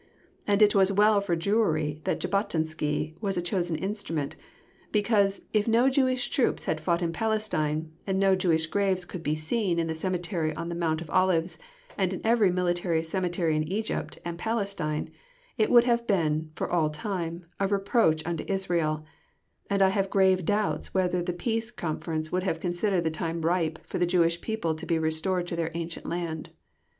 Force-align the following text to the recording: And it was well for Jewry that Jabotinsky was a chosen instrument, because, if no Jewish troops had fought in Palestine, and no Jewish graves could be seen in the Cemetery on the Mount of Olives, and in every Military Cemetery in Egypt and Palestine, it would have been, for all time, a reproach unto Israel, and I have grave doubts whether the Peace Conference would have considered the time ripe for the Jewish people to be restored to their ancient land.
And 0.47 0.63
it 0.63 0.73
was 0.73 0.91
well 0.91 1.21
for 1.21 1.35
Jewry 1.35 2.03
that 2.05 2.19
Jabotinsky 2.19 3.13
was 3.21 3.37
a 3.37 3.39
chosen 3.43 3.75
instrument, 3.75 4.35
because, 4.91 5.41
if 5.53 5.67
no 5.67 5.91
Jewish 5.91 6.29
troops 6.31 6.65
had 6.65 6.81
fought 6.81 7.03
in 7.03 7.13
Palestine, 7.13 7.91
and 8.07 8.19
no 8.19 8.35
Jewish 8.35 8.65
graves 8.65 9.05
could 9.05 9.21
be 9.21 9.35
seen 9.35 9.77
in 9.77 9.85
the 9.85 9.93
Cemetery 9.93 10.55
on 10.55 10.69
the 10.69 10.73
Mount 10.73 11.01
of 11.01 11.09
Olives, 11.11 11.59
and 11.99 12.13
in 12.13 12.21
every 12.23 12.49
Military 12.51 13.03
Cemetery 13.03 13.55
in 13.55 13.61
Egypt 13.71 14.17
and 14.25 14.39
Palestine, 14.39 15.11
it 15.55 15.69
would 15.69 15.83
have 15.83 16.07
been, 16.07 16.49
for 16.55 16.67
all 16.67 16.89
time, 16.89 17.45
a 17.59 17.67
reproach 17.67 18.25
unto 18.25 18.43
Israel, 18.47 19.05
and 19.69 19.83
I 19.83 19.89
have 19.89 20.09
grave 20.09 20.45
doubts 20.45 20.95
whether 20.95 21.21
the 21.21 21.31
Peace 21.31 21.69
Conference 21.69 22.31
would 22.31 22.41
have 22.41 22.59
considered 22.59 23.03
the 23.03 23.11
time 23.11 23.41
ripe 23.41 23.77
for 23.85 23.99
the 23.99 24.07
Jewish 24.07 24.41
people 24.41 24.73
to 24.73 24.87
be 24.87 24.97
restored 24.97 25.45
to 25.49 25.55
their 25.55 25.69
ancient 25.75 26.07
land. 26.07 26.49